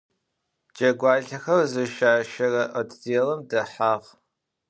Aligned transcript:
Cegualhexer 0.75 1.61
zışaşere 1.71 2.63
votdêlım 2.73 3.41
dehağ. 3.49 3.93